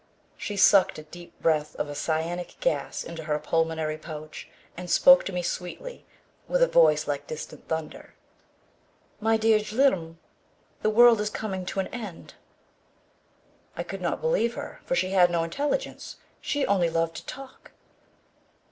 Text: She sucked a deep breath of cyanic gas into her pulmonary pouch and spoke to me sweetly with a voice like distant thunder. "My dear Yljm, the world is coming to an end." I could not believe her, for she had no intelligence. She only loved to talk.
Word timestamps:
She 0.35 0.57
sucked 0.57 0.97
a 0.97 1.03
deep 1.03 1.39
breath 1.39 1.75
of 1.75 1.85
cyanic 1.95 2.59
gas 2.59 3.03
into 3.03 3.25
her 3.25 3.37
pulmonary 3.37 3.99
pouch 3.99 4.49
and 4.75 4.89
spoke 4.89 5.23
to 5.25 5.31
me 5.31 5.43
sweetly 5.43 6.07
with 6.47 6.63
a 6.63 6.67
voice 6.67 7.07
like 7.07 7.27
distant 7.27 7.67
thunder. 7.67 8.15
"My 9.19 9.37
dear 9.37 9.59
Yljm, 9.59 10.15
the 10.81 10.89
world 10.89 11.21
is 11.21 11.29
coming 11.29 11.67
to 11.67 11.79
an 11.81 11.87
end." 11.89 12.33
I 13.77 13.83
could 13.83 14.01
not 14.01 14.21
believe 14.21 14.55
her, 14.55 14.81
for 14.85 14.95
she 14.95 15.11
had 15.11 15.29
no 15.29 15.43
intelligence. 15.43 16.15
She 16.41 16.65
only 16.65 16.89
loved 16.89 17.15
to 17.17 17.25
talk. 17.27 17.69